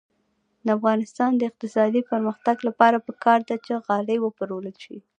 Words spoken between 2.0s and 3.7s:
پرمختګ لپاره پکار ده